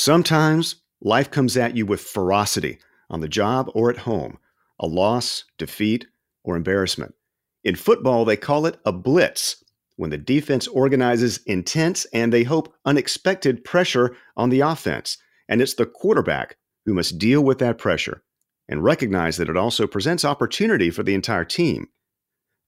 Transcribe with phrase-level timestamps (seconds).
[0.00, 2.78] Sometimes life comes at you with ferocity
[3.10, 4.38] on the job or at home,
[4.78, 6.06] a loss, defeat,
[6.44, 7.16] or embarrassment.
[7.64, 9.64] In football, they call it a blitz
[9.96, 15.18] when the defense organizes intense and they hope unexpected pressure on the offense.
[15.48, 18.22] And it's the quarterback who must deal with that pressure
[18.68, 21.88] and recognize that it also presents opportunity for the entire team.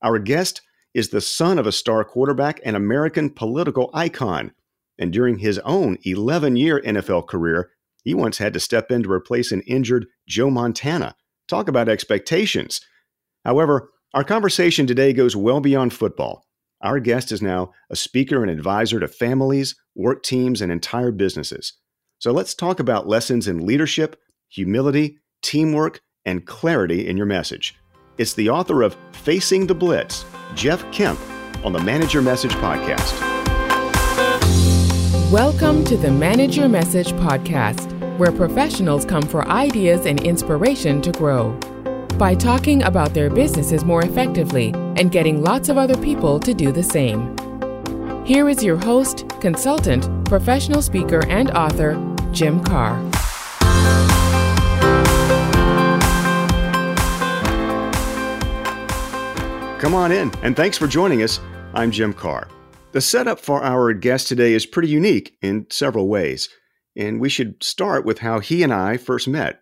[0.03, 0.63] Our guest
[0.95, 4.51] is the son of a star quarterback and American political icon.
[5.01, 7.71] And during his own 11 year NFL career,
[8.05, 11.17] he once had to step in to replace an injured Joe Montana.
[11.49, 12.81] Talk about expectations.
[13.45, 16.45] However, our conversation today goes well beyond football.
[16.83, 21.75] Our guest is now a speaker and advisor to families, work teams, and entire businesses.
[22.19, 24.17] So let's talk about lessons in leadership,
[24.49, 27.75] humility, teamwork, and clarity in your message.
[28.19, 31.19] It's the author of Facing the Blitz, Jeff Kemp,
[31.65, 33.30] on the Manage Your Message Podcast.
[35.31, 41.13] Welcome to the Manage Your Message Podcast, where professionals come for ideas and inspiration to
[41.13, 41.53] grow
[42.19, 46.73] by talking about their businesses more effectively and getting lots of other people to do
[46.73, 47.37] the same.
[48.27, 51.93] Here is your host, consultant, professional speaker, and author,
[52.33, 52.99] Jim Carr.
[59.79, 61.39] Come on in, and thanks for joining us.
[61.73, 62.49] I'm Jim Carr.
[62.93, 66.49] The setup for our guest today is pretty unique in several ways,
[66.97, 69.61] and we should start with how he and I first met.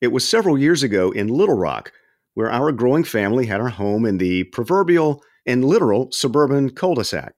[0.00, 1.90] It was several years ago in Little Rock,
[2.34, 7.02] where our growing family had our home in the proverbial and literal suburban cul de
[7.02, 7.34] sac.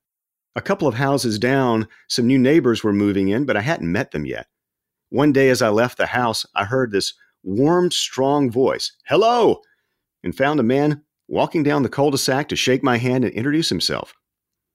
[0.56, 4.11] A couple of houses down, some new neighbors were moving in, but I hadn't met
[4.11, 4.48] them yet.
[5.08, 9.62] One day as I left the house, I heard this warm, strong voice, Hello!
[10.22, 13.33] and found a man walking down the cul de sac to shake my hand and
[13.33, 14.12] introduce himself.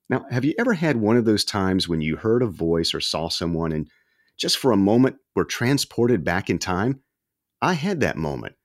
[0.10, 3.00] Now, have you ever had one of those times when you heard a voice or
[3.00, 3.88] saw someone and
[4.38, 7.02] just for a moment were transported back in time?
[7.62, 8.56] I had that moment.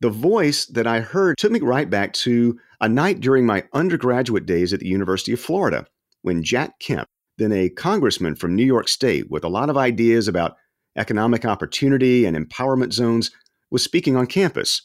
[0.00, 4.46] The voice that I heard took me right back to a night during my undergraduate
[4.46, 5.86] days at the University of Florida
[6.22, 7.06] when Jack Kemp,
[7.36, 10.56] then a congressman from New York State with a lot of ideas about
[10.96, 13.30] economic opportunity and empowerment zones,
[13.70, 14.82] was speaking on campus.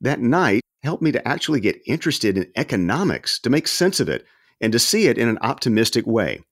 [0.00, 4.26] That night helped me to actually get interested in economics, to make sense of it,
[4.60, 6.42] and to see it in an optimistic way.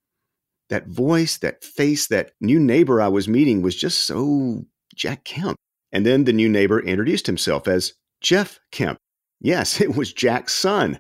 [0.69, 4.65] That voice, that face, that new neighbor I was meeting was just so
[4.95, 5.57] Jack Kemp.
[5.93, 8.99] And then the new neighbor introduced himself as Jeff Kemp.
[9.41, 10.99] Yes, it was Jack's son.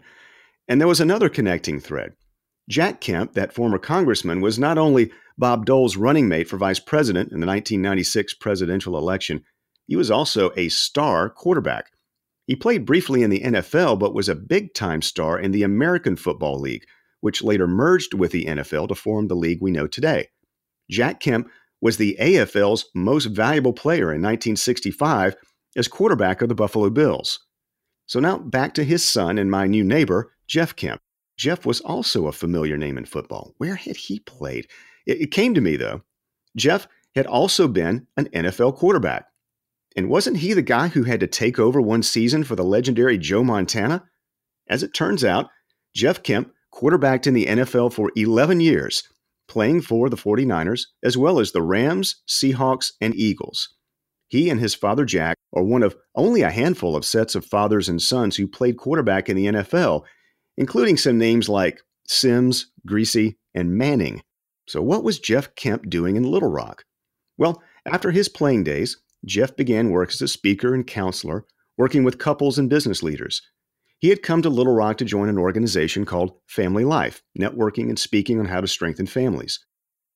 [0.68, 2.14] And there was another connecting thread.
[2.68, 7.32] Jack Kemp, that former congressman, was not only Bob Dole's running mate for vice president
[7.32, 9.42] in the 1996 presidential election,
[9.86, 11.90] he was also a star quarterback.
[12.46, 16.16] He played briefly in the NFL, but was a big time star in the American
[16.16, 16.84] Football League,
[17.20, 20.28] which later merged with the NFL to form the league we know today.
[20.90, 25.36] Jack Kemp was the AFL's most valuable player in 1965
[25.76, 27.40] as quarterback of the Buffalo Bills.
[28.06, 31.00] So now back to his son and my new neighbor, Jeff Kemp.
[31.36, 33.54] Jeff was also a familiar name in football.
[33.58, 34.66] Where had he played?
[35.06, 36.02] It, it came to me, though.
[36.56, 39.26] Jeff had also been an NFL quarterback.
[39.96, 43.18] And wasn't he the guy who had to take over one season for the legendary
[43.18, 44.04] Joe Montana?
[44.68, 45.48] As it turns out,
[45.94, 49.02] Jeff Kemp quarterbacked in the NFL for 11 years
[49.48, 53.74] playing for the 49ers, as well as the Rams, Seahawks, and Eagles.
[54.28, 57.88] He and his father Jack are one of only a handful of sets of fathers
[57.88, 60.02] and sons who played quarterback in the NFL,
[60.58, 64.20] including some names like Simms, Griese, and Manning.
[64.68, 66.84] So, what was Jeff Kemp doing in Little Rock?
[67.38, 71.46] Well, after his playing days, Jeff began work as a speaker and counselor,
[71.78, 73.40] working with couples and business leaders.
[74.00, 77.98] He had come to Little Rock to join an organization called Family Life, networking and
[77.98, 79.58] speaking on how to strengthen families.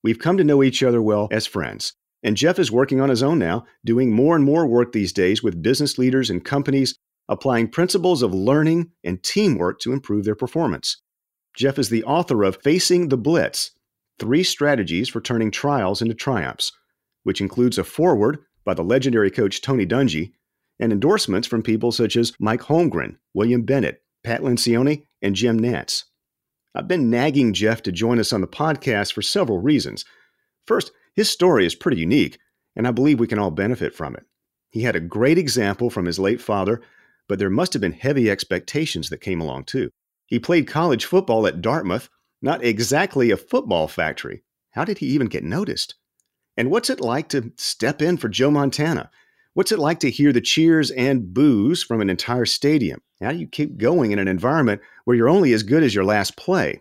[0.04, 3.22] We've come to know each other well as friends, and Jeff is working on his
[3.22, 6.96] own now, doing more and more work these days with business leaders and companies,
[7.28, 11.02] applying principles of learning and teamwork to improve their performance.
[11.56, 13.72] Jeff is the author of Facing the Blitz
[14.18, 16.70] Three Strategies for Turning Trials into Triumphs,
[17.24, 20.32] which includes a foreword by the legendary coach Tony Dungy
[20.82, 26.02] and endorsements from people such as Mike Holmgren, William Bennett, Pat Lencioni, and Jim Nantz.
[26.74, 30.04] I've been nagging Jeff to join us on the podcast for several reasons.
[30.66, 32.36] First, his story is pretty unique,
[32.74, 34.24] and I believe we can all benefit from it.
[34.70, 36.82] He had a great example from his late father,
[37.28, 39.88] but there must have been heavy expectations that came along too.
[40.26, 42.08] He played college football at Dartmouth,
[42.40, 44.42] not exactly a football factory.
[44.70, 45.94] How did he even get noticed?
[46.56, 49.10] And what's it like to step in for Joe Montana?
[49.54, 53.02] What's it like to hear the cheers and boos from an entire stadium?
[53.20, 56.04] How do you keep going in an environment where you're only as good as your
[56.04, 56.80] last play?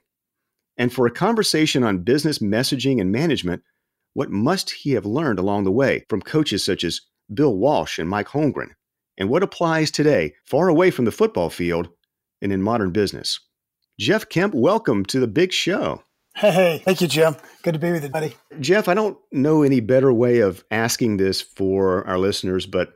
[0.77, 3.61] And for a conversation on business messaging and management,
[4.13, 7.01] what must he have learned along the way from coaches such as
[7.33, 8.69] Bill Walsh and Mike Holmgren?
[9.17, 11.89] And what applies today, far away from the football field
[12.41, 13.41] and in modern business?
[13.99, 16.03] Jeff Kemp, welcome to the big show.
[16.35, 17.35] Hey, thank you, Jim.
[17.61, 18.35] Good to be with you, buddy.
[18.59, 22.93] Jeff, I don't know any better way of asking this for our listeners, but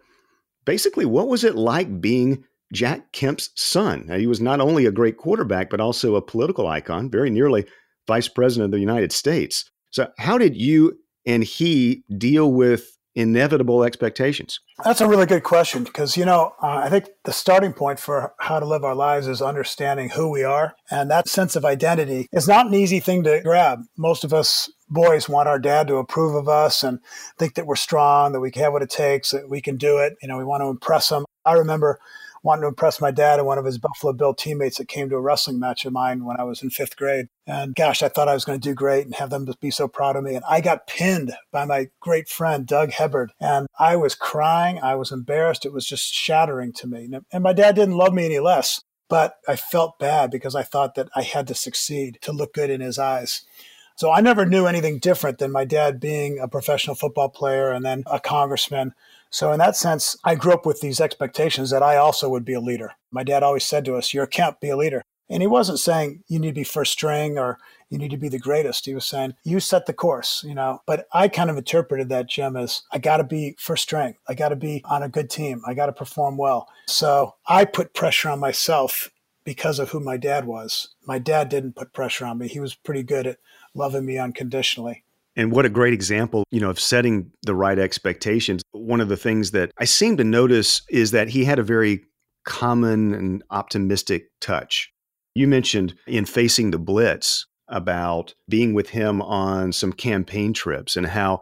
[0.66, 2.44] basically, what was it like being
[2.74, 4.06] Jack Kemp's son?
[4.08, 7.66] Now, he was not only a great quarterback, but also a political icon, very nearly
[8.08, 9.70] vice president of the United States.
[9.92, 14.60] So, how did you and he deal with inevitable expectations?
[14.84, 18.34] That's a really good question because, you know, uh, I think the starting point for
[18.40, 20.76] how to live our lives is understanding who we are.
[20.92, 23.84] And that sense of identity is not an easy thing to grab.
[23.98, 27.00] Most of us boys want our dad to approve of us and
[27.38, 30.16] think that we're strong, that we have what it takes, that we can do it.
[30.22, 31.26] You know, we want to impress them.
[31.46, 32.00] I remember
[32.46, 35.16] wanting to impress my dad and one of his Buffalo Bill teammates that came to
[35.16, 37.28] a wrestling match of mine when I was in fifth grade.
[37.48, 39.88] And gosh, I thought I was going to do great and have them be so
[39.88, 40.36] proud of me.
[40.36, 43.32] And I got pinned by my great friend, Doug Hebbard.
[43.40, 44.80] And I was crying.
[44.80, 45.66] I was embarrassed.
[45.66, 47.10] It was just shattering to me.
[47.32, 50.94] And my dad didn't love me any less, but I felt bad because I thought
[50.96, 53.42] that I had to succeed to look good in his eyes.
[53.98, 57.84] So I never knew anything different than my dad being a professional football player and
[57.84, 58.94] then a congressman
[59.30, 62.54] so, in that sense, I grew up with these expectations that I also would be
[62.54, 62.94] a leader.
[63.12, 65.04] My dad always said to us, You're a Kemp, be a leader.
[65.30, 67.58] And he wasn't saying you need to be first string or
[67.90, 68.86] you need to be the greatest.
[68.86, 70.82] He was saying, you set the course, you know.
[70.86, 74.16] But I kind of interpreted that, Jim, as I got to be first string.
[74.28, 75.62] I got to be on a good team.
[75.66, 76.68] I got to perform well.
[76.88, 79.10] So I put pressure on myself
[79.44, 80.90] because of who my dad was.
[81.06, 82.48] My dad didn't put pressure on me.
[82.48, 83.38] He was pretty good at
[83.74, 85.05] loving me unconditionally.
[85.36, 88.62] And what a great example, you know, of setting the right expectations.
[88.72, 92.06] One of the things that I seem to notice is that he had a very
[92.46, 94.92] common and optimistic touch.
[95.34, 101.08] You mentioned in Facing the Blitz about being with him on some campaign trips and
[101.08, 101.42] how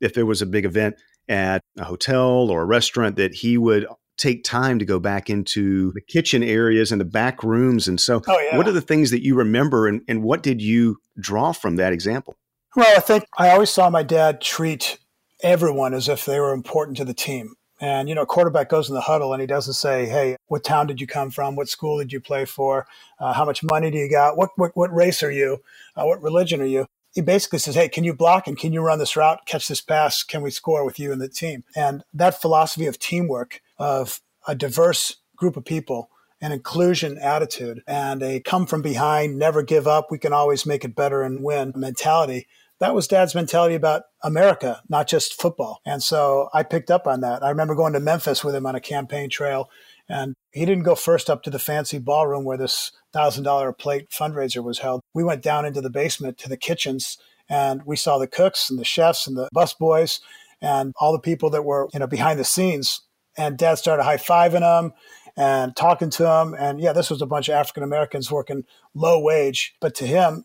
[0.00, 0.96] if there was a big event
[1.28, 3.86] at a hotel or a restaurant that he would
[4.16, 8.20] take time to go back into the kitchen areas and the back rooms and so
[8.28, 8.56] oh, yeah.
[8.56, 11.92] what are the things that you remember and, and what did you draw from that
[11.92, 12.36] example
[12.76, 14.98] well, I think I always saw my dad treat
[15.42, 17.54] everyone as if they were important to the team.
[17.80, 20.86] And, you know, quarterback goes in the huddle and he doesn't say, Hey, what town
[20.86, 21.56] did you come from?
[21.56, 22.86] What school did you play for?
[23.18, 24.36] Uh, how much money do you got?
[24.36, 25.58] What, what, what race are you?
[25.96, 26.86] Uh, what religion are you?
[27.14, 29.80] He basically says, Hey, can you block and can you run this route, catch this
[29.80, 30.22] pass?
[30.22, 31.64] Can we score with you and the team?
[31.76, 36.10] And that philosophy of teamwork, of a diverse group of people,
[36.40, 40.84] an inclusion attitude, and a come from behind, never give up, we can always make
[40.84, 42.46] it better and win mentality
[42.84, 45.80] that was dad's mentality about America, not just football.
[45.86, 47.42] And so I picked up on that.
[47.42, 49.70] I remember going to Memphis with him on a campaign trail,
[50.06, 54.62] and he didn't go first up to the fancy ballroom where this $1,000 plate fundraiser
[54.62, 55.00] was held.
[55.14, 57.16] We went down into the basement to the kitchens,
[57.48, 60.20] and we saw the cooks and the chefs and the busboys
[60.60, 63.00] and all the people that were, you know, behind the scenes.
[63.38, 64.92] And dad started high fiving them
[65.38, 66.54] and talking to them.
[66.58, 68.64] And yeah, this was a bunch of African Americans working
[68.94, 69.74] low wage.
[69.80, 70.44] But to him,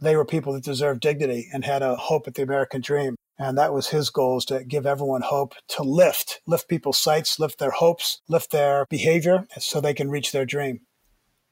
[0.00, 3.16] they were people that deserved dignity and had a hope at the American dream.
[3.38, 7.38] And that was his goal is to give everyone hope to lift, lift people's sights,
[7.38, 10.80] lift their hopes, lift their behavior so they can reach their dream.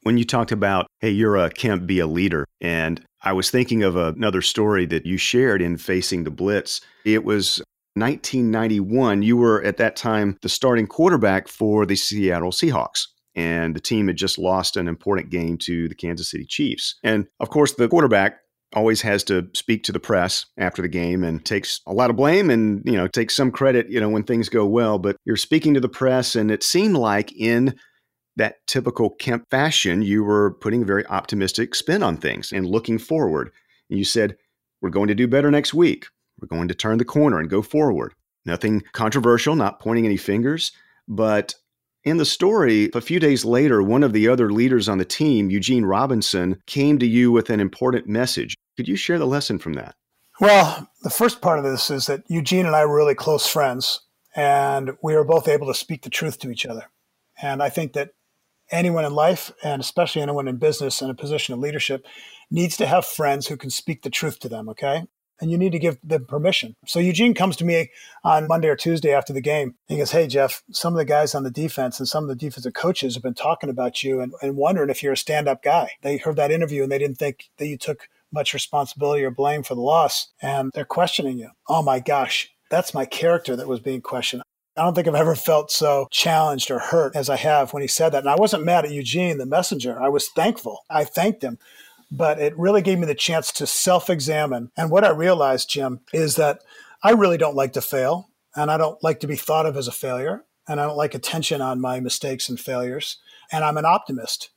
[0.02, 2.46] When you talked about, hey, you're a Kemp, be a leader.
[2.61, 6.82] And I was thinking of another story that you shared in Facing the Blitz.
[7.05, 7.62] It was
[7.94, 9.23] 1991.
[9.23, 14.06] You were at that time the starting quarterback for the Seattle Seahawks and the team
[14.06, 16.96] had just lost an important game to the Kansas City Chiefs.
[17.03, 18.38] And of course, the quarterback
[18.74, 22.17] always has to speak to the press after the game and takes a lot of
[22.17, 24.98] blame and you know takes some credit you know when things go well.
[24.98, 27.76] But you're speaking to the press and it seemed like in
[28.36, 32.98] that typical Kemp fashion you were putting a very optimistic spin on things and looking
[32.98, 33.50] forward.
[33.91, 34.36] And you said
[34.81, 36.06] we're going to do better next week.
[36.41, 38.12] We're going to turn the corner and go forward.
[38.44, 40.72] Nothing controversial not pointing any fingers
[41.08, 41.55] but
[42.05, 45.51] in the story, a few days later, one of the other leaders on the team,
[45.51, 48.55] Eugene Robinson, came to you with an important message.
[48.77, 49.94] Could you share the lesson from that?
[50.41, 54.01] Well, the first part of this is that Eugene and I were really close friends,
[54.34, 56.91] and we were both able to speak the truth to each other.
[57.41, 58.11] And I think that
[58.70, 62.05] anyone in life, and especially anyone in business and a position of leadership,
[62.51, 65.05] needs to have friends who can speak the truth to them, okay?
[65.41, 66.76] And you need to give them permission.
[66.86, 67.91] So Eugene comes to me
[68.22, 69.74] on Monday or Tuesday after the game.
[69.86, 72.36] He goes, Hey, Jeff, some of the guys on the defense and some of the
[72.36, 75.62] defensive coaches have been talking about you and, and wondering if you're a stand up
[75.62, 75.91] guy.
[76.03, 79.62] They heard that interview and they didn't think that you took much responsibility or blame
[79.62, 80.29] for the loss.
[80.41, 81.50] And they're questioning you.
[81.69, 84.43] Oh my gosh, that's my character that was being questioned.
[84.76, 87.86] I don't think I've ever felt so challenged or hurt as I have when he
[87.86, 88.24] said that.
[88.24, 90.03] And I wasn't mad at Eugene, the messenger.
[90.03, 90.84] I was thankful.
[90.91, 91.58] I thanked him
[92.17, 94.71] but it really gave me the chance to self examine.
[94.77, 96.63] And what I realized, Jim, is that
[97.03, 99.89] I really don't like to fail and I don't like to be thought of as
[99.89, 103.19] a failure and I don't like attention on my mistakes and failures.
[103.53, 104.51] And I'm an optimist.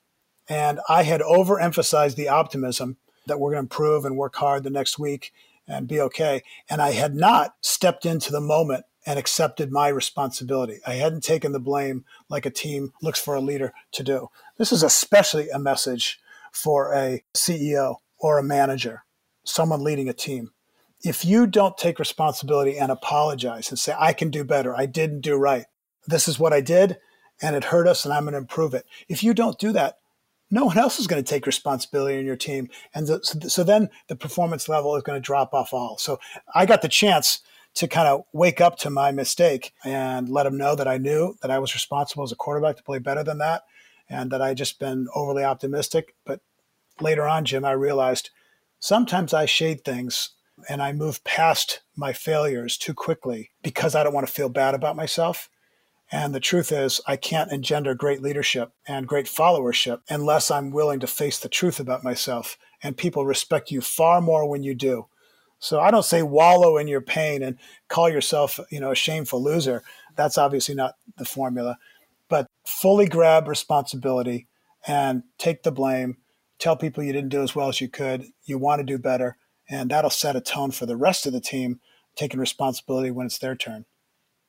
[0.48, 4.70] And I had overemphasized the optimism that we're going to improve and work hard the
[4.70, 5.34] next week
[5.68, 6.44] and be okay.
[6.70, 10.80] And I had not stepped into the moment and accepted my responsibility.
[10.86, 14.30] I hadn't taken the blame like a team looks for a leader to do.
[14.58, 16.20] This is especially a message
[16.52, 19.04] for a CEO or a manager,
[19.44, 20.52] someone leading a team.
[21.04, 25.22] If you don't take responsibility and apologize and say, I can do better, I didn't
[25.22, 25.66] do right,
[26.08, 26.98] this is what I did,
[27.42, 28.86] and it hurt us, and I'm going to improve it.
[29.08, 29.98] If you don't do that,
[30.50, 32.70] no one else is going to take responsibility in your team.
[32.96, 35.98] And the, so, so then the performance level is going to drop off all.
[35.98, 36.20] So
[36.56, 37.42] I got the chance
[37.76, 41.36] to kind of wake up to my mistake and let them know that I knew
[41.42, 43.64] that I was responsible as a quarterback to play better than that
[44.10, 46.16] and that I just been overly optimistic.
[46.26, 46.42] But
[47.00, 48.30] later on, Jim, I realized
[48.80, 50.32] sometimes I shade things
[50.70, 54.74] and I move past my failures too quickly because I don't want to feel bad
[54.74, 55.50] about myself.
[56.12, 61.02] And the truth is, I can't engender great leadership and great followership unless I'm willing
[61.02, 62.58] to face the truth about myself.
[62.82, 65.08] And people respect you far more when you do.
[65.60, 67.58] So I don't say wallow in your pain and
[67.90, 69.84] call yourself, you know, a shameful loser.
[70.16, 71.78] That's obviously not the formula.
[72.68, 74.48] Fully grab responsibility
[74.86, 76.18] and take the blame.
[76.60, 78.26] Tell people you didn't do as well as you could.
[78.46, 79.38] You want to do better.
[79.70, 81.80] And that'll set a tone for the rest of the team
[82.18, 83.86] taking responsibility when it's their turn.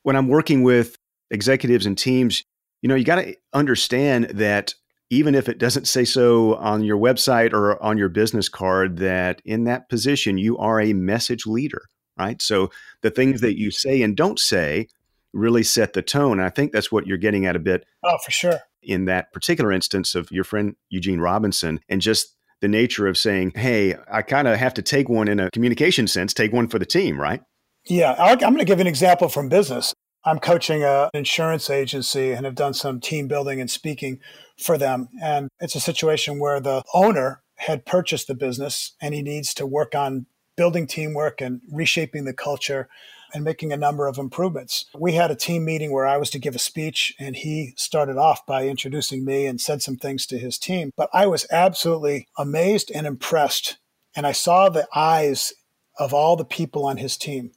[0.03, 0.97] When I'm working with
[1.31, 2.43] executives and teams,
[2.81, 4.73] you know, you got to understand that
[5.09, 9.41] even if it doesn't say so on your website or on your business card, that
[9.45, 11.83] in that position, you are a message leader,
[12.17, 12.41] right?
[12.41, 12.69] So
[13.01, 14.87] the things that you say and don't say
[15.33, 16.39] really set the tone.
[16.39, 17.85] And I think that's what you're getting at a bit.
[18.03, 18.59] Oh, for sure.
[18.81, 23.51] In that particular instance of your friend Eugene Robinson and just the nature of saying,
[23.55, 26.79] hey, I kind of have to take one in a communication sense, take one for
[26.79, 27.41] the team, right?
[27.85, 28.15] Yeah.
[28.17, 29.93] I'm going to give an example from business.
[30.25, 34.19] I'm coaching an insurance agency and have done some team building and speaking
[34.61, 35.07] for them.
[35.21, 39.65] And it's a situation where the owner had purchased the business and he needs to
[39.65, 40.25] work on
[40.59, 42.89] building teamwork and reshaping the culture
[43.33, 44.85] and making a number of improvements.
[44.93, 48.17] We had a team meeting where I was to give a speech, and he started
[48.17, 50.91] off by introducing me and said some things to his team.
[50.97, 53.77] But I was absolutely amazed and impressed.
[54.15, 55.53] And I saw the eyes
[55.97, 57.51] of all the people on his team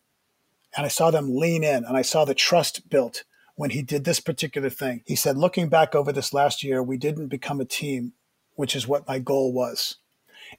[0.76, 3.24] and I saw them lean in and I saw the trust built
[3.56, 5.02] when he did this particular thing.
[5.06, 8.12] He said, looking back over this last year, we didn't become a team,
[8.54, 9.96] which is what my goal was.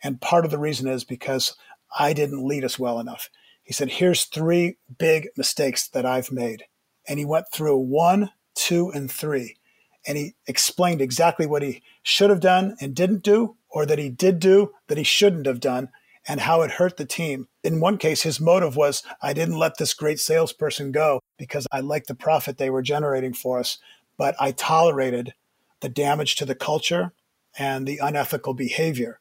[0.04, 1.56] And part of the reason is because
[1.98, 3.30] I didn't lead us well enough.
[3.64, 6.66] He said, here's three big mistakes that I've made.
[7.08, 9.58] And he went through one, two, and three.
[10.06, 14.10] And he explained exactly what he should have done and didn't do, or that he
[14.10, 15.90] did do that he shouldn't have done
[16.28, 17.48] and how it hurt the team.
[17.64, 21.80] In one case, his motive was I didn't let this great salesperson go because I
[21.80, 23.78] liked the profit they were generating for us,
[24.18, 25.34] but I tolerated
[25.82, 27.14] the damage to the culture
[27.58, 29.20] and the unethical behavior.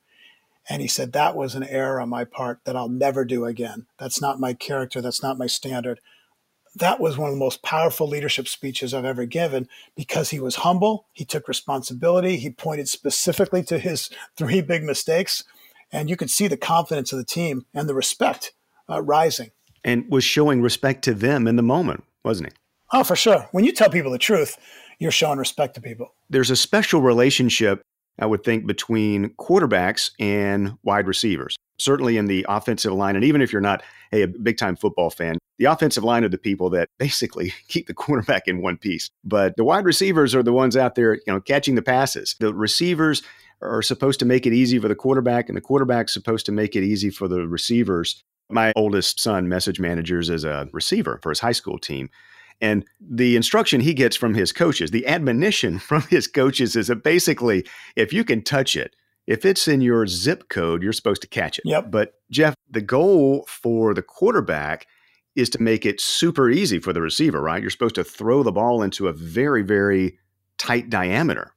[0.69, 3.87] And he said, That was an error on my part that I'll never do again.
[3.99, 5.01] That's not my character.
[5.01, 6.01] That's not my standard.
[6.75, 10.57] That was one of the most powerful leadership speeches I've ever given because he was
[10.57, 11.07] humble.
[11.13, 12.37] He took responsibility.
[12.37, 15.45] He pointed specifically to his three big mistakes
[15.93, 18.53] and you could see the confidence of the team and the respect
[18.89, 19.51] uh, rising.
[19.85, 22.57] And was showing respect to them in the moment, wasn't he?
[22.93, 23.49] Oh, for sure.
[23.53, 24.57] When you tell people the truth,
[24.99, 26.15] you're showing respect to people.
[26.31, 27.83] There's a special relationship,
[28.19, 31.57] I would think, between quarterbacks and wide receivers.
[31.79, 35.11] Certainly in the offensive line, and even if you're not hey, a big time football
[35.11, 39.11] fan, the offensive line are the people that basically keep the quarterback in one piece.
[39.25, 42.37] But the wide receivers are the ones out there, you know, catching the passes.
[42.39, 43.23] The receivers
[43.61, 46.77] are supposed to make it easy for the quarterback, and the quarterback's supposed to make
[46.77, 48.23] it easy for the receivers.
[48.51, 52.11] My oldest son message managers as a receiver for his high school team.
[52.63, 57.05] And the instruction he gets from his coaches, the admonition from his coaches is that
[57.05, 57.67] basically,
[57.97, 61.59] if you can touch it, if it's in your zip code, you're supposed to catch
[61.59, 61.65] it.
[61.67, 61.91] Yep.
[61.91, 64.87] But Jeff, the goal for the quarterback
[65.37, 67.61] is to make it super easy for the receiver, right?
[67.61, 70.19] You're supposed to throw the ball into a very, very
[70.59, 71.53] tight diameter.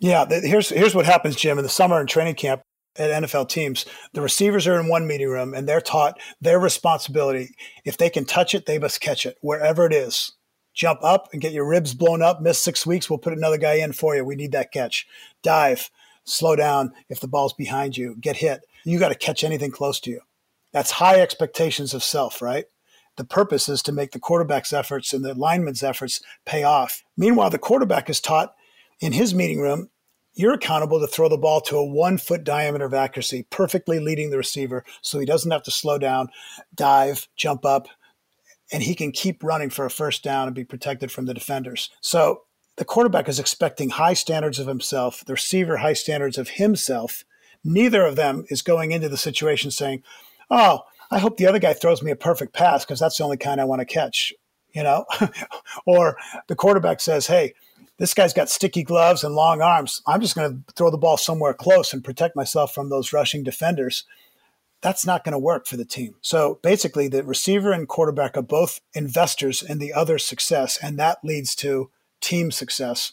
[0.00, 1.58] Yeah, here's here's what happens, Jim.
[1.58, 2.62] In the summer and training camp
[2.96, 7.54] at NFL teams, the receivers are in one meeting room and they're taught their responsibility.
[7.84, 10.32] If they can touch it, they must catch it wherever it is.
[10.74, 12.40] Jump up and get your ribs blown up.
[12.40, 14.24] Miss six weeks, we'll put another guy in for you.
[14.24, 15.06] We need that catch.
[15.42, 15.90] Dive,
[16.24, 18.16] slow down if the ball's behind you.
[18.20, 18.62] Get hit.
[18.84, 20.20] You got to catch anything close to you.
[20.72, 22.66] That's high expectations of self, right?
[23.16, 27.02] The purpose is to make the quarterback's efforts and the lineman's efforts pay off.
[27.16, 28.54] Meanwhile, the quarterback is taught
[29.00, 29.90] in his meeting room,
[30.40, 34.30] you're accountable to throw the ball to a one foot diameter of accuracy, perfectly leading
[34.30, 36.30] the receiver so he doesn't have to slow down,
[36.74, 37.88] dive, jump up,
[38.72, 41.90] and he can keep running for a first down and be protected from the defenders.
[42.00, 42.42] So
[42.76, 47.24] the quarterback is expecting high standards of himself, the receiver high standards of himself.
[47.62, 50.02] Neither of them is going into the situation saying,
[50.50, 53.36] "Oh, I hope the other guy throws me a perfect pass because that's the only
[53.36, 54.32] kind I want to catch."
[54.72, 55.04] You know,
[55.86, 56.16] or
[56.46, 57.52] the quarterback says, "Hey,
[58.00, 60.02] this guy's got sticky gloves and long arms.
[60.08, 63.44] I'm just going to throw the ball somewhere close and protect myself from those rushing
[63.44, 64.04] defenders."
[64.82, 66.14] That's not going to work for the team.
[66.22, 71.18] So basically, the receiver and quarterback are both investors in the other's success, and that
[71.22, 71.90] leads to
[72.22, 73.12] team success.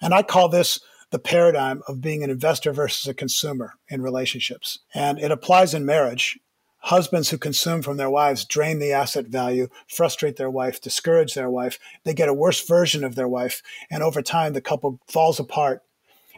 [0.00, 4.78] And I call this the paradigm of being an investor versus a consumer in relationships.
[4.94, 6.38] And it applies in marriage.
[6.82, 11.50] Husbands who consume from their wives drain the asset value, frustrate their wife, discourage their
[11.50, 11.78] wife.
[12.04, 13.62] They get a worse version of their wife.
[13.90, 15.82] And over time, the couple falls apart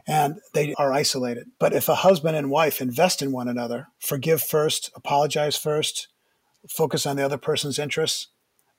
[0.07, 1.51] and they are isolated.
[1.59, 6.09] But if a husband and wife invest in one another, forgive first, apologize first,
[6.69, 8.29] focus on the other person's interests,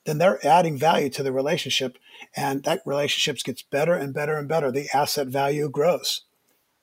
[0.05, 1.97] then they're adding value to the relationship
[2.35, 4.71] and that relationship gets better and better and better.
[4.71, 6.21] The asset value grows.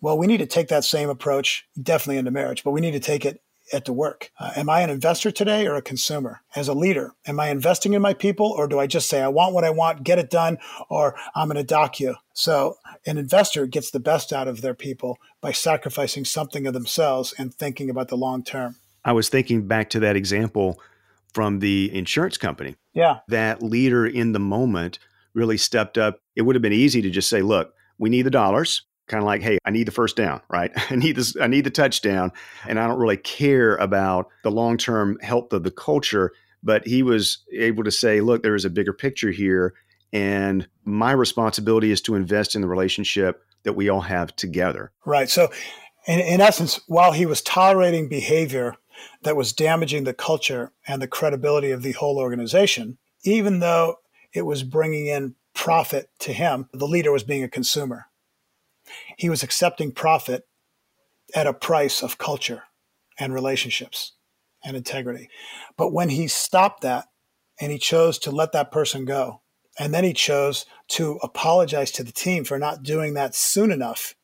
[0.00, 3.00] Well, we need to take that same approach definitely into marriage, but we need to
[3.00, 3.40] take it
[3.72, 4.30] at the work.
[4.38, 6.42] Uh, am I an investor today or a consumer?
[6.54, 9.28] As a leader, am I investing in my people or do I just say, I
[9.28, 12.16] want what I want, get it done, or I'm going to dock you?
[12.34, 12.76] So
[13.06, 17.54] an investor gets the best out of their people by sacrificing something of themselves and
[17.54, 18.76] thinking about the long term.
[19.04, 20.80] I was thinking back to that example
[21.32, 22.76] from the insurance company.
[22.92, 23.20] Yeah.
[23.28, 24.98] That leader in the moment
[25.34, 26.20] really stepped up.
[26.36, 28.82] It would have been easy to just say, look, we need the dollars.
[29.08, 30.70] Kind of like, hey, I need the first down, right?
[30.90, 32.32] I need this, I need the touchdown.
[32.66, 36.32] And I don't really care about the long-term health of the culture.
[36.62, 39.74] But he was able to say, look, there is a bigger picture here.
[40.12, 44.92] And my responsibility is to invest in the relationship that we all have together.
[45.04, 45.28] Right.
[45.28, 45.50] So
[46.06, 48.76] in, in essence, while he was tolerating behavior
[49.22, 53.96] that was damaging the culture and the credibility of the whole organization, even though
[54.32, 56.68] it was bringing in profit to him.
[56.72, 58.06] The leader was being a consumer.
[59.16, 60.46] He was accepting profit
[61.34, 62.64] at a price of culture
[63.18, 64.12] and relationships
[64.64, 65.28] and integrity.
[65.76, 67.06] But when he stopped that
[67.60, 69.40] and he chose to let that person go,
[69.78, 74.14] and then he chose to apologize to the team for not doing that soon enough,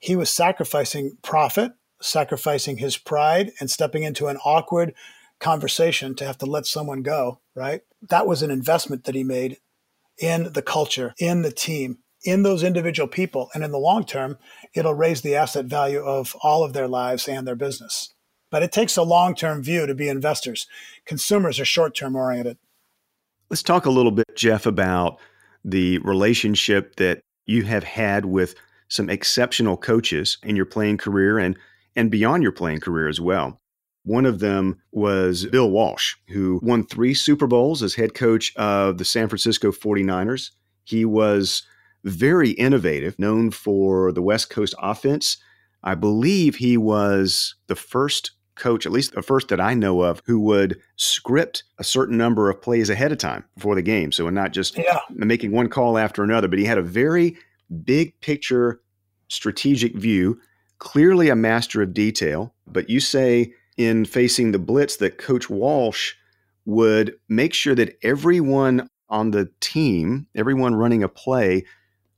[0.00, 4.94] he was sacrificing profit, sacrificing his pride, and stepping into an awkward
[5.38, 7.82] conversation to have to let someone go, right?
[8.08, 9.58] That was an investment that he made
[10.18, 13.50] in the culture, in the team, in those individual people.
[13.54, 14.38] And in the long term,
[14.74, 18.14] it'll raise the asset value of all of their lives and their business.
[18.50, 20.66] But it takes a long term view to be investors.
[21.04, 22.58] Consumers are short term oriented.
[23.50, 25.18] Let's talk a little bit, Jeff, about
[25.64, 28.54] the relationship that you have had with
[28.88, 31.58] some exceptional coaches in your playing career and,
[31.96, 33.60] and beyond your playing career as well.
[34.04, 38.98] One of them was Bill Walsh, who won three Super Bowls as head coach of
[38.98, 40.50] the San Francisco 49ers.
[40.84, 41.62] He was
[42.04, 45.38] very innovative, known for the West Coast offense.
[45.82, 50.22] I believe he was the first coach, at least the first that I know of,
[50.26, 54.12] who would script a certain number of plays ahead of time before the game.
[54.12, 55.00] So, not just yeah.
[55.10, 57.36] making one call after another, but he had a very
[57.84, 58.80] big picture
[59.28, 60.40] strategic view,
[60.78, 62.54] clearly a master of detail.
[62.66, 66.14] But you say in facing the blitz that Coach Walsh
[66.64, 71.64] would make sure that everyone on the team, everyone running a play,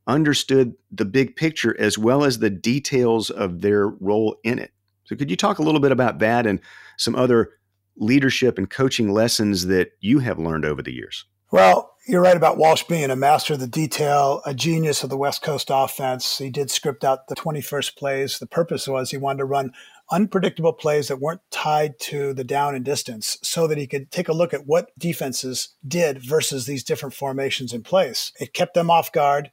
[0.07, 4.73] understood the big picture as well as the details of their role in it.
[5.05, 6.61] So, could you talk a little bit about that and
[6.97, 7.53] some other
[7.97, 11.25] leadership and coaching lessons that you have learned over the years?
[11.53, 15.17] Well, you're right about Walsh being a master of the detail, a genius of the
[15.17, 16.39] West Coast offense.
[16.39, 18.39] He did script out the 21st plays.
[18.39, 19.73] The purpose was he wanted to run
[20.11, 24.29] unpredictable plays that weren't tied to the down and distance so that he could take
[24.29, 28.33] a look at what defenses did versus these different formations in place.
[28.41, 29.51] It kept them off guard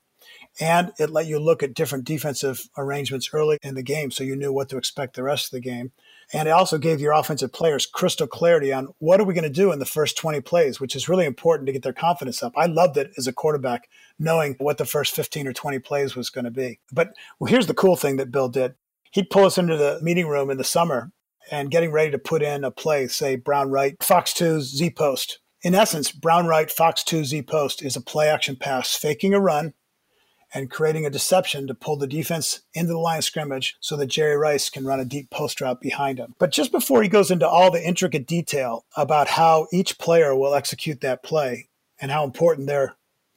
[0.60, 4.36] and it let you look at different defensive arrangements early in the game so you
[4.36, 5.92] knew what to expect the rest of the game.
[6.32, 9.50] And it also gave your offensive players crystal clarity on what are we going to
[9.50, 12.54] do in the first 20 plays, which is really important to get their confidence up.
[12.56, 16.30] I loved it as a quarterback, knowing what the first 15 or 20 plays was
[16.30, 16.80] going to be.
[16.92, 18.76] But well, here's the cool thing that Bill did
[19.12, 21.12] he'd pull us into the meeting room in the summer
[21.52, 25.40] and getting ready to put in a play, say Brown Right, Fox 2 Z Post.
[25.62, 29.40] In essence, Brown Right, Fox 2 Z Post is a play action pass, faking a
[29.40, 29.74] run
[30.54, 34.08] and creating a deception to pull the defense into the line of scrimmage so that
[34.08, 36.36] Jerry Rice can run a deep post route behind him.
[36.38, 40.54] But just before he goes into all the intricate detail about how each player will
[40.54, 42.96] execute that play and how important their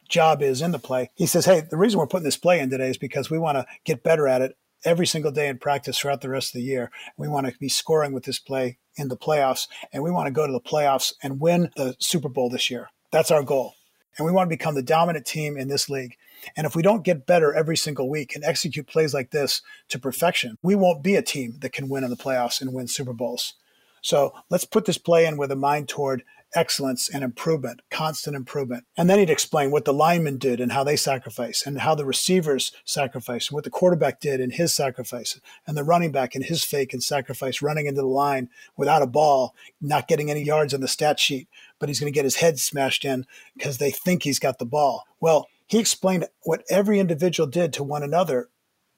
[0.09, 1.11] job is in the play.
[1.15, 3.57] He says, Hey, the reason we're putting this play in today is because we want
[3.57, 6.67] to get better at it every single day in practice throughout the rest of the
[6.67, 6.91] year.
[7.17, 10.33] We want to be scoring with this play in the playoffs, and we want to
[10.33, 12.89] go to the playoffs and win the Super Bowl this year.
[13.11, 13.75] That's our goal.
[14.17, 16.17] And we want to become the dominant team in this league.
[16.57, 19.99] And if we don't get better every single week and execute plays like this to
[19.99, 23.13] perfection, we won't be a team that can win in the playoffs and win Super
[23.13, 23.55] Bowls.
[24.03, 26.23] So let's put this play in with a mind toward
[26.55, 28.85] excellence and improvement, constant improvement.
[28.97, 32.05] And then he'd explain what the linemen did and how they sacrificed, and how the
[32.05, 36.43] receivers sacrificed, and what the quarterback did in his sacrifice, and the running back in
[36.43, 40.73] his fake and sacrifice, running into the line without a ball, not getting any yards
[40.73, 41.49] on the stat sheet,
[41.79, 44.67] but he's going to get his head smashed in because they think he's got the
[44.67, 45.05] ball.
[45.21, 48.49] Well, he explained what every individual did to one another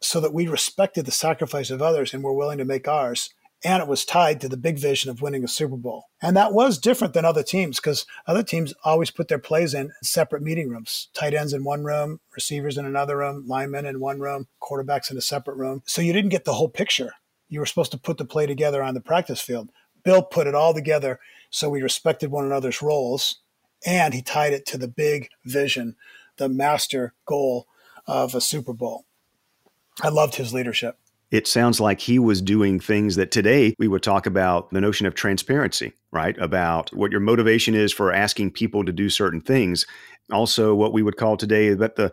[0.00, 3.30] so that we respected the sacrifice of others and were willing to make ours
[3.64, 6.06] and it was tied to the big vision of winning a Super Bowl.
[6.22, 9.92] And that was different than other teams because other teams always put their plays in
[10.02, 14.20] separate meeting rooms tight ends in one room, receivers in another room, linemen in one
[14.20, 15.82] room, quarterbacks in a separate room.
[15.86, 17.12] So you didn't get the whole picture.
[17.48, 19.70] You were supposed to put the play together on the practice field.
[20.04, 21.18] Bill put it all together
[21.50, 23.40] so we respected one another's roles
[23.86, 25.96] and he tied it to the big vision,
[26.36, 27.66] the master goal
[28.06, 29.04] of a Super Bowl.
[30.02, 30.98] I loved his leadership
[31.30, 35.06] it sounds like he was doing things that today we would talk about the notion
[35.06, 36.36] of transparency, right?
[36.38, 39.86] About what your motivation is for asking people to do certain things.
[40.32, 42.12] Also, what we would call today that the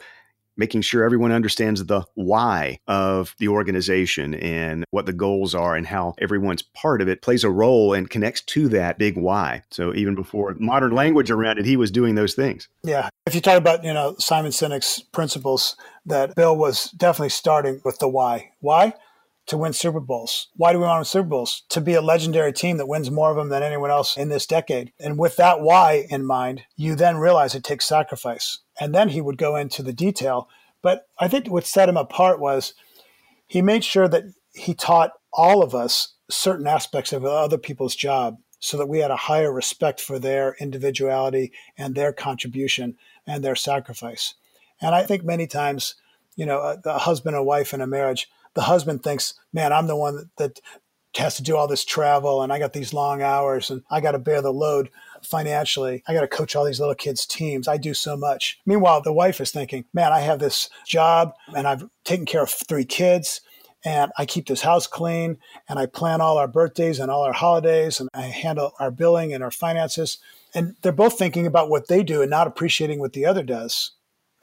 [0.58, 5.88] making sure everyone understands the why of the organization and what the goals are and
[5.88, 9.64] how everyone's part of it plays a role and connects to that big why.
[9.72, 12.68] So even before modern language around it, he was doing those things.
[12.84, 13.10] Yeah.
[13.26, 18.00] If you talk about, you know, Simon Sinek's principles, that Bill was definitely starting with
[18.00, 18.52] the why.
[18.60, 18.94] Why?
[19.48, 20.48] to win Super Bowls.
[20.56, 21.64] Why do we want to win Super Bowls?
[21.70, 24.46] To be a legendary team that wins more of them than anyone else in this
[24.46, 24.92] decade.
[25.00, 28.60] And with that why in mind, you then realize it takes sacrifice.
[28.80, 30.50] And then he would go into the detail.
[30.82, 32.74] But I think what set him apart was
[33.48, 38.38] he made sure that he taught all of us certain aspects of other people's job
[38.60, 43.56] so that we had a higher respect for their individuality and their contribution and their
[43.56, 44.34] sacrifice.
[44.82, 45.96] And I think many times,
[46.36, 49.72] you know, uh, a, a husband and wife in a marriage, the husband thinks, man,
[49.72, 50.62] I'm the one that, that
[51.18, 54.12] has to do all this travel and I got these long hours and I got
[54.12, 54.90] to bear the load
[55.26, 56.04] financially.
[56.08, 57.68] I got to coach all these little kids' teams.
[57.68, 58.60] I do so much.
[58.66, 62.50] Meanwhile, the wife is thinking, man, I have this job and I've taken care of
[62.50, 63.42] three kids
[63.84, 65.38] and I keep this house clean
[65.70, 69.34] and I plan all our birthdays and all our holidays and I handle our billing
[69.34, 70.18] and our finances.
[70.54, 73.92] And they're both thinking about what they do and not appreciating what the other does.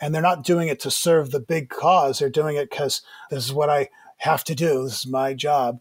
[0.00, 2.18] And they're not doing it to serve the big cause.
[2.18, 4.84] They're doing it because this is what I have to do.
[4.84, 5.80] This is my job.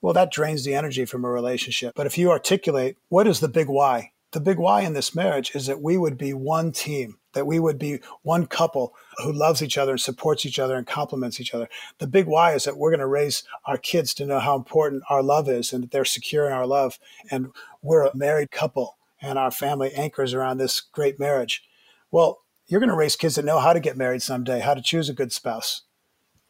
[0.00, 1.94] Well, that drains the energy from a relationship.
[1.96, 5.50] But if you articulate what is the big why, the big why in this marriage
[5.54, 9.62] is that we would be one team, that we would be one couple who loves
[9.62, 11.70] each other and supports each other and complements each other.
[12.00, 15.04] The big why is that we're going to raise our kids to know how important
[15.08, 16.98] our love is and that they're secure in our love.
[17.30, 17.46] And
[17.80, 21.64] we're a married couple and our family anchors around this great marriage.
[22.10, 24.82] Well, you're going to raise kids that know how to get married someday, how to
[24.82, 25.84] choose a good spouse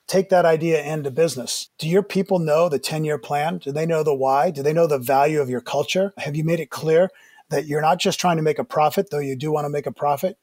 [0.06, 1.70] take that idea into business.
[1.78, 3.58] Do your people know the 10 year plan?
[3.58, 4.52] Do they know the why?
[4.52, 6.12] Do they know the value of your culture?
[6.18, 7.10] Have you made it clear
[7.50, 9.86] that you're not just trying to make a profit, though you do want to make
[9.86, 10.38] a profit?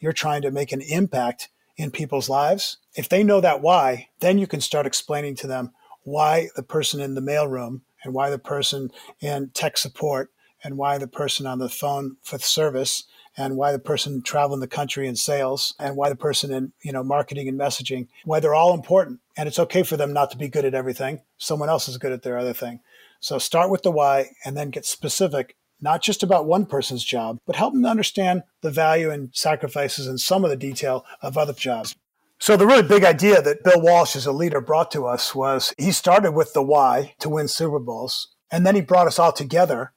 [0.00, 2.78] You're trying to make an impact in people's lives.
[2.94, 7.00] If they know that why, then you can start explaining to them why the person
[7.00, 8.90] in the mailroom and why the person
[9.20, 10.30] in tech support
[10.62, 13.04] and why the person on the phone for service
[13.36, 16.92] and why the person traveling the country in sales and why the person in you
[16.92, 20.36] know marketing and messaging why they're all important and it's okay for them not to
[20.36, 22.80] be good at everything someone else is good at their other thing
[23.20, 27.38] so start with the why and then get specific not just about one person's job
[27.46, 31.36] but help them to understand the value and sacrifices and some of the detail of
[31.36, 31.94] other jobs
[32.38, 35.74] so the really big idea that bill walsh as a leader brought to us was
[35.78, 39.32] he started with the why to win super bowls and then he brought us all
[39.32, 39.92] together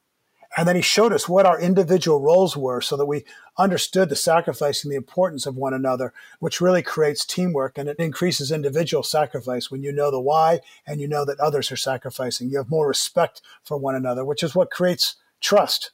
[0.57, 3.23] and then he showed us what our individual roles were so that we
[3.57, 7.97] understood the sacrifice and the importance of one another, which really creates teamwork and it
[7.99, 12.49] increases individual sacrifice when you know the why and you know that others are sacrificing.
[12.49, 15.91] You have more respect for one another, which is what creates trust.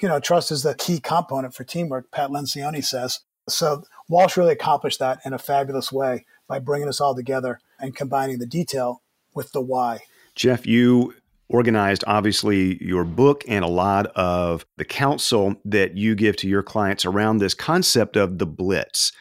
[0.00, 3.20] You know, trust is the key component for teamwork, Pat Lencioni says.
[3.48, 7.94] So Walsh really accomplished that in a fabulous way by bringing us all together and
[7.94, 9.02] combining the detail
[9.34, 10.00] with the why.
[10.34, 11.14] Jeff, you
[11.48, 16.62] organized, obviously, your book and a lot of the counsel that you give to your
[16.62, 19.12] clients around this concept of the blitz.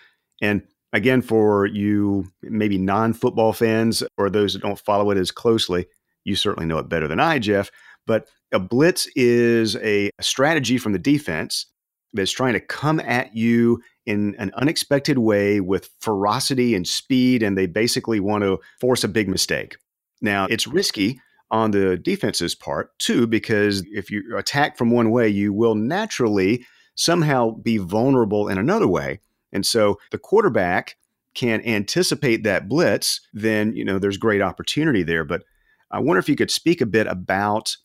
[0.42, 0.62] And
[0.94, 5.88] again, for you, maybe non football fans or those that don't follow it as closely,
[6.24, 7.72] you certainly know it better than I, Jeff.
[8.06, 11.66] But a blitz is a strategy from the defense
[12.14, 17.58] that's trying to come at you in an unexpected way with ferocity and speed, and
[17.58, 19.78] they basically want to force a big mistake.
[20.22, 25.30] Now, it's risky on the defense's part, too, because if you attack from one way,
[25.30, 29.20] you will naturally somehow be vulnerable in another way.
[29.52, 30.96] And so the quarterback
[31.36, 35.24] can anticipate that blitz, then you know there's great opportunity there.
[35.24, 35.44] But
[35.92, 37.76] I wonder if you could speak a bit about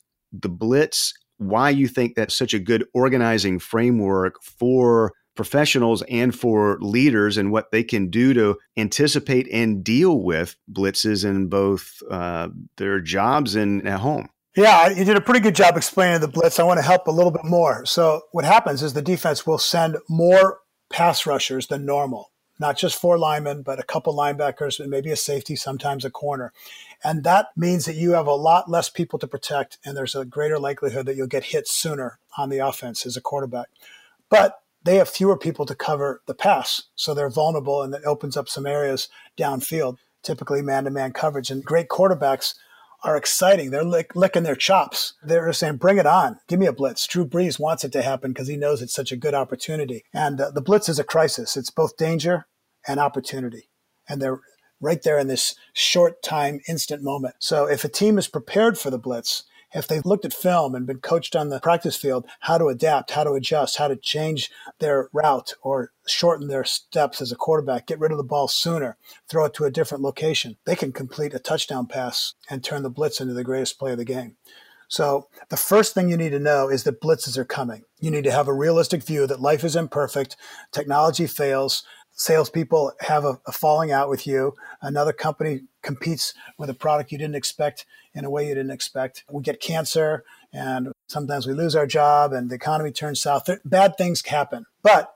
[0.41, 6.79] the blitz, why you think that's such a good organizing framework for professionals and for
[6.81, 12.49] leaders and what they can do to anticipate and deal with blitzes in both uh,
[12.77, 14.29] their jobs and at home.
[14.57, 16.61] Yeah, you did a pretty good job explaining the blitz.
[16.61, 17.85] I want to help a little bit more.
[17.85, 20.61] So, what happens is the defense will send more
[20.93, 22.31] pass rushers than normal
[22.65, 26.51] not just four linemen, but a couple linebackers and maybe a safety, sometimes a corner.
[27.05, 30.25] And that means that you have a lot less people to protect, and there's a
[30.25, 33.67] greater likelihood that you'll get hit sooner on the offense as a quarterback.
[34.31, 38.35] But they have fewer people to cover the pass, so they're vulnerable, and it opens
[38.35, 41.51] up some areas downfield, typically man to man coverage.
[41.51, 42.55] And great quarterbacks
[43.03, 43.73] are exciting.
[43.73, 45.13] They're lick, licking their chops.
[45.23, 46.41] They're saying, bring it on.
[46.49, 47.07] Give me a blitz.
[47.07, 50.05] Drew Brees wants it to happen because he knows it's such a good opportunity.
[50.15, 51.59] And uh, the blitz is a crisis.
[51.59, 52.47] It's both danger
[52.87, 53.69] and opportunity.
[54.09, 54.41] And they're
[54.81, 57.37] right there in this short time, instant moment.
[57.39, 59.45] So if a team is prepared for the blitz,
[59.75, 63.11] if they've looked at film and been coached on the practice field, how to adapt,
[63.11, 67.87] how to adjust, how to change their route or shorten their steps as a quarterback,
[67.87, 68.97] get rid of the ball sooner,
[69.29, 72.91] throw it to a different location, they can complete a touchdown pass and turn the
[72.91, 74.37] blitz into the greatest play of the game.
[74.87, 77.83] So the first thing you need to know is that blitzes are coming.
[77.99, 80.37] You need to have a realistic view that life is imperfect,
[80.71, 81.83] technology fails,
[82.15, 84.55] salespeople have a, a, falling out with you.
[84.81, 89.25] Another company competes with a product you didn't expect in a way you didn't expect.
[89.31, 93.49] We get cancer and sometimes we lose our job and the economy turns south.
[93.65, 95.15] Bad things happen, but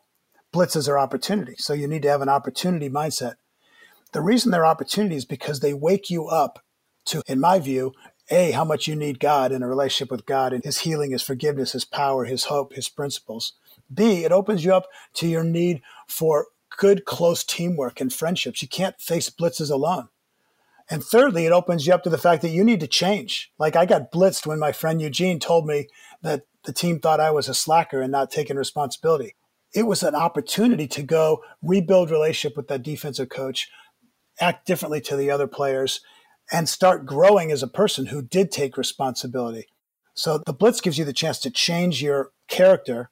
[0.53, 1.65] blitzes are opportunities.
[1.65, 3.35] So you need to have an opportunity mindset.
[4.13, 6.65] The reason they're opportunities because they wake you up
[7.07, 7.93] to, in my view,
[8.31, 11.23] a, how much you need God in a relationship with God and His healing, His
[11.23, 13.55] forgiveness, His power, His hope, His principles.
[13.93, 16.47] B, it opens you up to your need for
[16.79, 18.63] good, close teamwork and friendships.
[18.63, 20.09] You can't face blitzes alone.
[20.89, 23.53] And thirdly, it opens you up to the fact that you need to change.
[23.59, 25.89] Like I got blitzed when my friend Eugene told me
[26.23, 29.35] that the team thought I was a slacker and not taking responsibility.
[29.75, 33.69] It was an opportunity to go rebuild relationship with that defensive coach,
[34.41, 36.01] act differently to the other players,
[36.51, 39.67] and start growing as a person who did take responsibility.
[40.15, 43.11] So the blitz gives you the chance to change your character,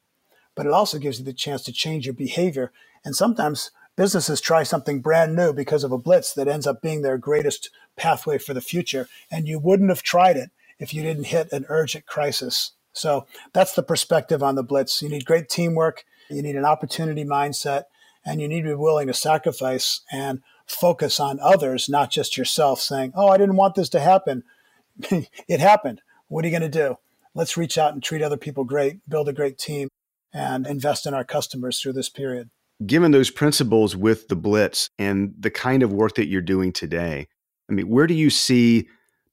[0.54, 2.72] but it also gives you the chance to change your behavior
[3.06, 7.02] and sometimes businesses try something brand new because of a blitz that ends up being
[7.02, 9.08] their greatest pathway for the future.
[9.30, 12.72] And you wouldn't have tried it if you didn't hit an urgent crisis.
[12.92, 15.00] So that's the perspective on the blitz.
[15.02, 17.84] You need great teamwork, you need an opportunity mindset,
[18.24, 22.80] and you need to be willing to sacrifice and focus on others, not just yourself,
[22.80, 24.42] saying, Oh, I didn't want this to happen.
[24.98, 26.02] it happened.
[26.26, 26.96] What are you going to do?
[27.34, 29.90] Let's reach out and treat other people great, build a great team,
[30.32, 32.50] and invest in our customers through this period
[32.84, 37.26] given those principles with the blitz and the kind of work that you're doing today
[37.70, 38.86] i mean where do you see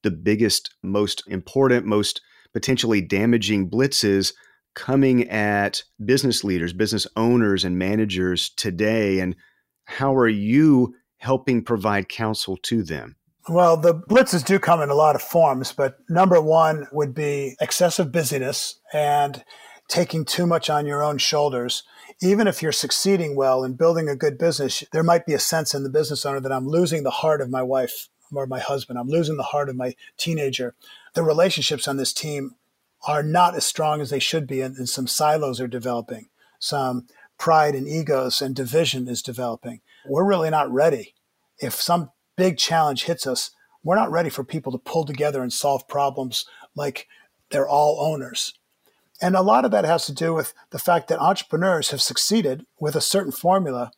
[0.03, 2.21] the biggest most important most
[2.53, 4.33] potentially damaging blitzes
[4.75, 9.19] coming at business leaders business owners and managers today?
[9.19, 9.35] And
[9.85, 13.15] how are you helping provide counsel to them?
[13.49, 17.55] Well, the blitzes do come in a lot of forms, but number one would be
[17.59, 19.43] excessive busyness and
[19.89, 21.83] taking too much on your own shoulders
[22.23, 25.73] even if you're succeeding well and building a good business, there might be a sense
[25.73, 28.97] in the business owner that I'm losing the heart of my wife or my husband.
[28.97, 30.73] I'm losing the heart of my teenager.
[31.15, 32.55] The relationships on this team
[33.05, 36.29] are not as strong as they should be, and, and some silos are developing.
[36.59, 37.07] Some
[37.37, 39.81] pride and egos and division is developing.
[40.07, 41.15] We're really not ready.
[41.59, 43.51] If some big challenge hits us,
[43.83, 47.07] we're not ready for people to pull together and solve problems like
[47.49, 48.53] they're all owners.
[49.21, 52.65] And a lot of that has to do with the fact that entrepreneurs have succeeded
[52.79, 53.91] with a certain formula,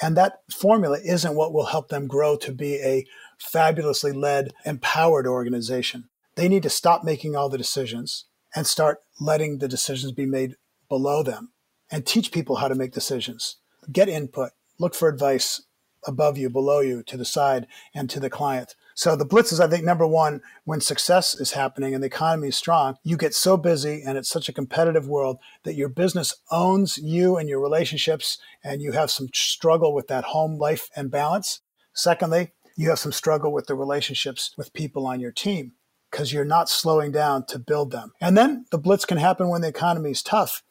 [0.00, 3.06] and that formula isn't what will help them grow to be a
[3.38, 6.08] fabulously led, empowered organization.
[6.36, 10.56] They need to stop making all the decisions and start letting the decisions be made
[10.88, 11.52] below them
[11.90, 13.56] and teach people how to make decisions.
[13.90, 15.62] Get input, look for advice
[16.06, 18.74] above you, below you, to the side, and to the client.
[19.00, 22.48] So the blitz is, I think, number one, when success is happening and the economy
[22.48, 26.34] is strong, you get so busy and it's such a competitive world that your business
[26.50, 31.10] owns you and your relationships, and you have some struggle with that home life and
[31.10, 31.60] balance.
[31.94, 35.72] Secondly, you have some struggle with the relationships with people on your team
[36.10, 38.12] because you're not slowing down to build them.
[38.20, 40.62] And then the blitz can happen when the economy is tough.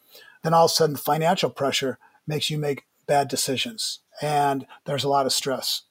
[0.43, 4.01] then all of a sudden financial pressure makes you make bad decisions.
[4.21, 5.81] And there's a lot of stress.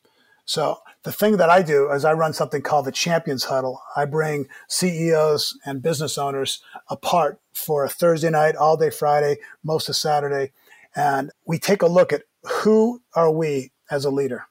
[0.49, 3.83] So the thing that I do is I run something called the Champions Huddle.
[3.95, 9.91] I bring CEOs and business owners apart for a Thursday night, all day Friday, most
[9.91, 10.53] of Saturday,
[10.97, 12.23] and we take a look at
[12.63, 14.47] who are we as a leader?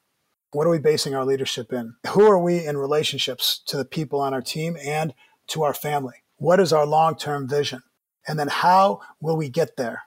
[0.52, 1.96] What are we basing our leadership in?
[2.12, 5.16] Who are we in relationships to the people on our team and
[5.48, 6.18] to our family?
[6.36, 7.82] What is our long-term vision?
[8.28, 10.04] And then how will we get there?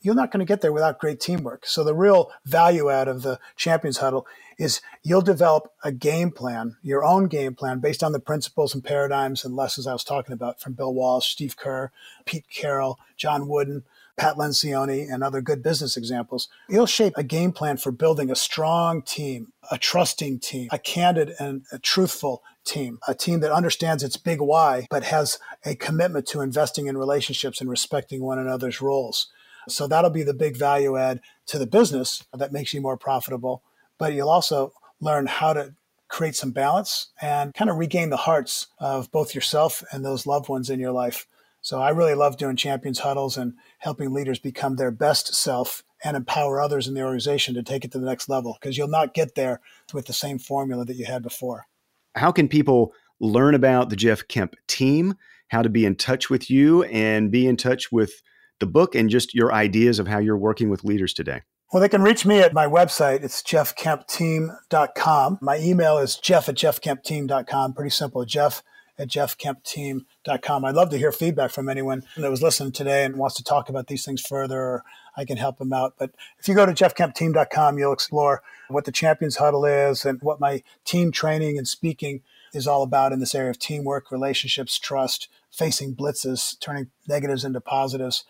[0.00, 1.66] You're not going to get there without great teamwork.
[1.66, 4.26] So the real value out of the Champions Huddle
[4.58, 8.84] is you'll develop a game plan, your own game plan based on the principles and
[8.84, 11.90] paradigms and lessons I was talking about from Bill Walsh, Steve Kerr,
[12.24, 13.84] Pete Carroll, John Wooden,
[14.16, 16.48] Pat Lencioni, and other good business examples.
[16.68, 21.34] You'll shape a game plan for building a strong team, a trusting team, a candid
[21.38, 26.26] and a truthful team, a team that understands its big why, but has a commitment
[26.28, 29.28] to investing in relationships and respecting one another's roles.
[29.68, 33.62] So that'll be the big value add to the business that makes you more profitable.
[33.98, 35.74] But you'll also learn how to
[36.08, 40.48] create some balance and kind of regain the hearts of both yourself and those loved
[40.48, 41.26] ones in your life.
[41.60, 46.16] So I really love doing champions huddles and helping leaders become their best self and
[46.16, 49.14] empower others in the organization to take it to the next level because you'll not
[49.14, 49.60] get there
[49.92, 51.66] with the same formula that you had before.
[52.14, 55.14] How can people learn about the Jeff Kemp team,
[55.48, 58.22] how to be in touch with you and be in touch with
[58.60, 61.42] the book and just your ideas of how you're working with leaders today?
[61.72, 63.24] Well, they can reach me at my website.
[63.24, 65.38] It's jeffkempteam.com.
[65.40, 67.72] My email is jeff at jeffkempteam.com.
[67.72, 68.24] Pretty simple.
[68.24, 68.62] Jeff
[68.98, 70.64] at jeffkempteam.com.
[70.64, 73.68] I'd love to hear feedback from anyone that was listening today and wants to talk
[73.68, 74.84] about these things further, or
[75.16, 75.94] I can help them out.
[75.98, 80.40] But if you go to jeffkempteam.com, you'll explore what the Champions Huddle is and what
[80.40, 82.22] my team training and speaking
[82.54, 87.60] is all about in this area of teamwork, relationships, trust, facing blitzes, turning negatives into
[87.60, 88.24] positives.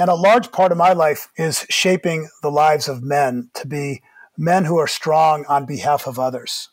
[0.00, 4.00] And a large part of my life is shaping the lives of men to be
[4.34, 6.70] men who are strong on behalf of others,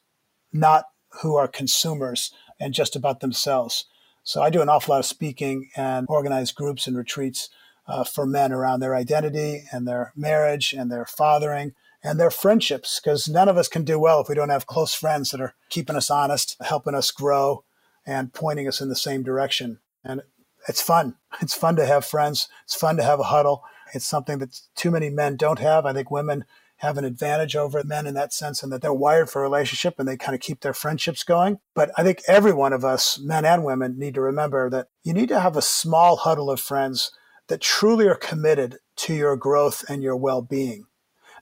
[0.54, 0.86] not
[1.22, 3.84] who are consumers and just about themselves.
[4.24, 7.50] So I do an awful lot of speaking and organize groups and retreats
[7.86, 13.02] uh, for men around their identity and their marriage and their fathering and their friendships,
[13.04, 15.54] because none of us can do well if we don't have close friends that are
[15.70, 17.66] keeping us honest, helping us grow,
[18.06, 19.80] and pointing us in the same direction.
[20.02, 20.22] And
[20.68, 21.16] it's fun.
[21.42, 22.50] It's fun to have friends.
[22.64, 23.64] It's fun to have a huddle.
[23.94, 25.86] It's something that too many men don't have.
[25.86, 26.46] I think women
[26.78, 29.96] have an advantage over men in that sense and that they're wired for a relationship
[29.98, 31.60] and they kind of keep their friendships going.
[31.74, 35.14] But I think every one of us, men and women, need to remember that you
[35.14, 37.12] need to have a small huddle of friends
[37.48, 40.86] that truly are committed to your growth and your well being,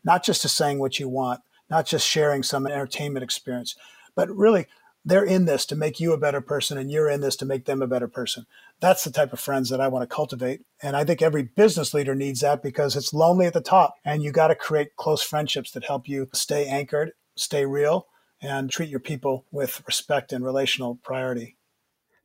[0.03, 3.75] not just to saying what you want, not just sharing some entertainment experience,
[4.15, 4.67] but really
[5.05, 7.65] they're in this to make you a better person and you're in this to make
[7.65, 8.47] them a better person.
[8.79, 10.61] That's the type of friends that I want to cultivate.
[10.81, 14.23] And I think every business leader needs that because it's lonely at the top and
[14.23, 18.07] you got to create close friendships that help you stay anchored, stay real,
[18.41, 21.55] and treat your people with respect and relational priority.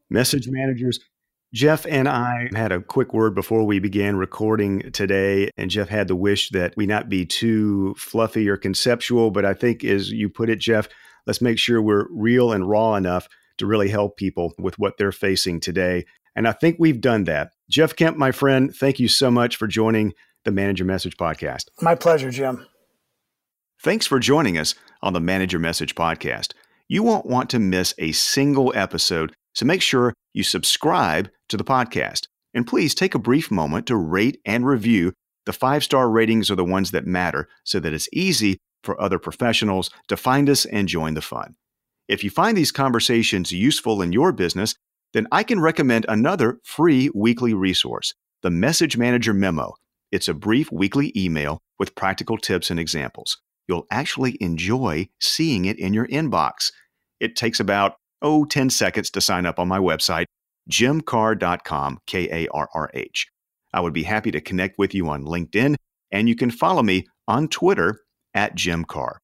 [0.09, 0.99] Message managers.
[1.53, 6.07] Jeff and I had a quick word before we began recording today, and Jeff had
[6.07, 9.33] the wish that we not be too fluffy or conceptual.
[9.33, 10.89] But I think, as you put it, Jeff,
[11.27, 13.29] Let's make sure we're real and raw enough
[13.59, 16.07] to really help people with what they're facing today.
[16.35, 17.53] And I think we've done that.
[17.69, 21.65] Jeff Kemp, my friend, thank you so much for joining the Manage Your Message podcast.
[21.81, 22.67] My pleasure, Jim.
[23.83, 26.53] Thanks for joining us on the Manage Your Message podcast.
[26.89, 31.65] You won't want to miss a single episode, so make sure you subscribe to the
[31.65, 32.27] podcast.
[32.53, 35.13] And please take a brief moment to rate and review.
[35.47, 39.19] The five star ratings are the ones that matter so that it's easy for other
[39.19, 41.55] professionals to find us and join the fun.
[42.09, 44.75] If you find these conversations useful in your business,
[45.13, 49.75] then I can recommend another free weekly resource, the Message Manager Memo.
[50.13, 53.39] It's a brief weekly email with practical tips and examples.
[53.69, 56.73] You'll actually enjoy seeing it in your inbox.
[57.21, 60.25] It takes about, oh, 10 seconds to sign up on my website,
[60.71, 63.29] jimkarrh.com, K A R R H.
[63.73, 65.77] I would be happy to connect with you on LinkedIn,
[66.11, 68.01] and you can follow me on Twitter
[68.35, 69.19] at Jim Karrh.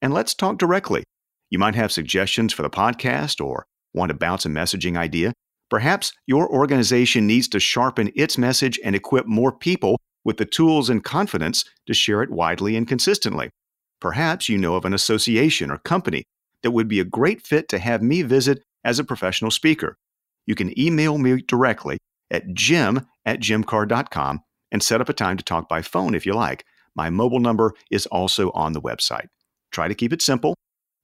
[0.00, 1.04] And let's talk directly.
[1.50, 5.32] You might have suggestions for the podcast or want to bounce a messaging idea.
[5.70, 10.90] Perhaps your organization needs to sharpen its message and equip more people with the tools
[10.90, 13.50] and confidence to share it widely and consistently.
[14.00, 16.24] Perhaps you know of an association or company
[16.62, 19.96] that would be a great fit to have me visit as a professional speaker.
[20.46, 21.98] You can email me directly
[22.30, 24.40] at jim at jimkarrh.com
[24.70, 26.64] and set up a time to talk by phone if you like.
[26.94, 29.28] My mobile number is also on the website.
[29.72, 30.54] Try to keep it simple.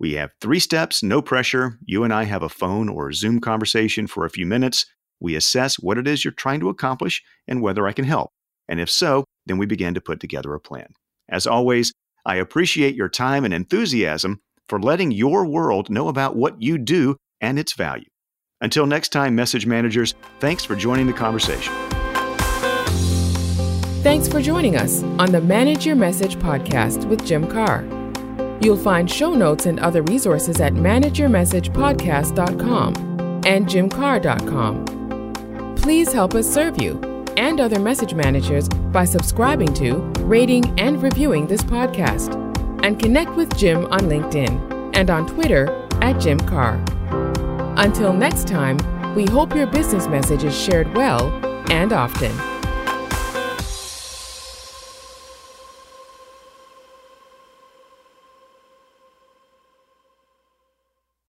[0.00, 1.78] We have three steps, no pressure.
[1.84, 4.86] You and I have a phone or Zoom conversation for a few minutes.
[5.20, 8.30] We assess what it is you're trying to accomplish and whether I can help.
[8.68, 10.88] And if so, Then we begin to put together a plan.
[11.28, 11.92] As always,
[12.24, 17.16] I appreciate your time and enthusiasm for letting your world know about what you do
[17.40, 18.08] and its value.
[18.60, 21.74] Until next time, message managers, thanks for joining the conversation.
[24.04, 28.62] Thanks for joining us on the Manage Your Message podcast with Jim Karrh.
[28.62, 32.94] You'll find show notes and other resources at manageyourmessagepodcast.com
[33.46, 35.74] and jimkarrh.com.
[35.76, 37.00] Please help us serve you
[37.38, 42.34] and other message managers by subscribing to, rating, and reviewing this podcast.
[42.84, 46.78] And connect with Jim on LinkedIn and on Twitter at Jim Karrh.
[47.78, 48.76] Until next time,
[49.14, 51.30] we hope your business message is shared well
[51.72, 52.53] and often.